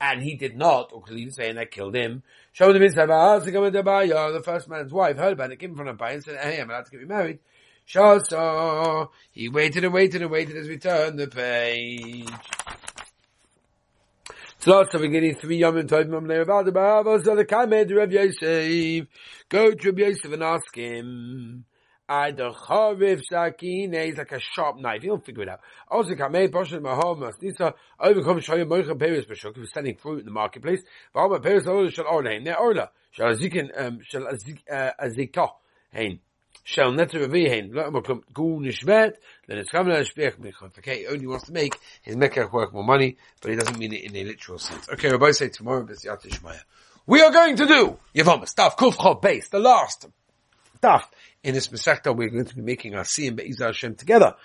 and 0.01 0.21
he 0.21 0.35
did 0.35 0.57
not, 0.57 0.91
or 0.91 1.01
clearly 1.01 1.29
saying 1.29 1.57
I 1.57 1.63
killed 1.65 1.95
him. 1.95 2.23
The 2.57 4.41
first 4.43 4.67
man's 4.67 4.91
wife 4.91 5.17
heard 5.17 5.33
about 5.33 5.51
it, 5.53 5.59
came 5.59 5.75
from 5.75 5.87
a 5.87 5.93
buyer 5.93 6.13
and 6.15 6.23
said, 6.23 6.37
hey, 6.43 6.59
I'm 6.59 6.69
allowed 6.69 6.85
to 6.87 6.91
get 6.91 7.07
married. 7.07 7.39
Shasa, 7.87 9.09
he 9.31 9.49
waited 9.49 9.83
and 9.83 9.93
waited 9.93 10.21
and 10.21 10.31
waited 10.31 10.57
as 10.57 10.67
we 10.67 10.77
turned 10.77 11.19
the 11.19 11.27
page. 11.27 12.27
Tzlot, 14.61 14.91
so 14.91 14.99
we're 14.99 15.07
getting 15.07 15.33
three 15.35 15.59
Yomim 15.59 15.87
Tovim 15.87 16.15
Am 16.15 16.25
Le'avad 16.25 16.67
Ba'ava, 16.67 17.23
so 17.23 17.35
the 17.35 17.43
Kamed 17.43 17.89
Rav 17.91 18.11
Yosef, 18.11 19.07
go 19.49 19.71
to 19.71 19.89
Rav 19.89 19.97
Yosef 19.97 20.31
and 20.31 20.43
ask 20.43 20.75
him, 20.75 21.65
I 22.07 22.29
the 22.31 22.51
Chaviv 22.51 23.23
Sakin, 23.23 23.91
he's 23.93 24.17
like 24.17 24.31
a 24.31 24.39
sharp 24.39 24.77
knife, 24.77 25.01
you 25.03 25.09
don't 25.09 25.25
figure 25.25 25.43
it 25.43 25.49
out. 25.49 25.61
Also, 25.87 26.11
Kamei 26.11 26.47
Poshet 26.49 26.79
Mahomas, 26.79 27.41
Nisa, 27.41 27.73
overcome 27.99 28.39
Shoyim 28.39 28.67
Moicha 28.67 28.99
Peres 28.99 29.25
Bashuk, 29.25 29.57
was 29.57 29.73
selling 29.73 29.95
fruit 29.95 30.19
in 30.19 30.25
the 30.25 30.31
marketplace, 30.31 30.83
Ba'ama 31.15 31.41
Peres 31.41 31.65
Ola 31.65 31.89
Shal 31.89 32.05
Orlein, 32.05 32.43
Ne 32.43 32.53
Orla, 32.53 32.91
Shal 33.09 33.33
Azikin, 33.33 33.69
um, 33.75 33.99
Shal 34.03 34.27
Azikah, 34.31 35.49
Hein. 35.93 36.19
Shall 36.63 36.91
net 36.91 37.11
revehen 37.11 37.73
let 37.73 37.87
him 37.87 38.01
come 38.01 38.23
go 38.33 38.43
nishvet 38.59 39.13
then 39.47 39.57
it's 39.57 39.69
coming 39.69 39.93
out 39.93 39.99
to 39.99 40.05
speak 40.05 40.39
me 40.39 40.51
okay 40.63 40.99
he 40.99 41.07
only 41.07 41.27
wants 41.27 41.45
to 41.45 41.51
make 41.51 41.77
his 42.01 42.15
mekach 42.15 42.51
work 42.51 42.73
more 42.73 42.83
money 42.83 43.17
but 43.41 43.51
he 43.51 43.57
doesn't 43.57 43.77
mean 43.77 43.93
it 43.93 44.03
in 44.03 44.15
a 44.15 44.23
literal 44.23 44.59
sense. 44.59 44.87
Okay 44.89 45.09
rabbi 45.09 45.31
say 45.31 45.49
tomorrow 45.49 45.83
bis 45.83 46.05
yatishmaya 46.05 46.61
we 47.07 47.21
are 47.21 47.31
going 47.31 47.55
to 47.55 47.65
do 47.65 47.97
yavam 48.15 48.47
stuff 48.47 48.77
kuf 48.77 48.95
chav 48.95 49.21
base 49.21 49.49
the 49.49 49.59
last 49.59 50.07
stuff 50.77 51.11
in 51.43 51.53
this 51.53 51.67
mesechta 51.69 52.15
we're 52.15 52.29
going 52.29 52.45
to 52.45 52.55
be 52.55 52.61
making 52.61 52.95
our 52.95 53.03
siyim 53.03 53.35
be'izah 53.35 53.67
Hashem 53.67 53.95
together. 53.95 54.35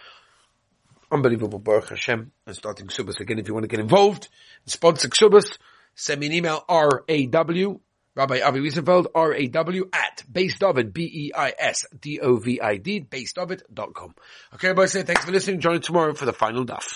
Unbelievable 1.10 1.58
Baruch 1.58 1.90
Hashem. 1.90 2.32
And 2.46 2.56
starting 2.56 2.88
Subas 2.88 3.20
again 3.20 3.38
if 3.38 3.48
you 3.48 3.54
want 3.54 3.64
to 3.64 3.68
get 3.68 3.80
involved 3.80 4.28
sponsor 4.66 5.08
Subas 5.08 5.56
send 5.94 6.20
me 6.20 6.26
an 6.26 6.32
email 6.32 6.64
R-A-W 6.68 7.80
Rabbi 8.16 8.40
Avi 8.40 8.60
Wiesenfeld, 8.60 9.08
R-A-W, 9.14 9.90
at 9.92 10.24
beisdovid, 10.32 10.94
B-E-I-S-D-O-V-I-D, 10.94 11.40
beisdovid.com. 13.10 14.14
Okay, 14.54 14.68
everybody 14.68 14.88
say 14.88 15.02
thanks 15.02 15.26
for 15.26 15.32
listening. 15.32 15.60
Join 15.60 15.76
us 15.76 15.84
tomorrow 15.84 16.14
for 16.14 16.24
the 16.24 16.32
final 16.32 16.64
daf. 16.64 16.86